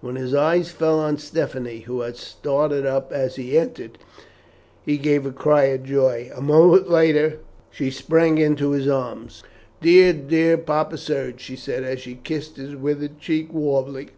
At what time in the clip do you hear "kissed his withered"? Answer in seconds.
12.16-13.20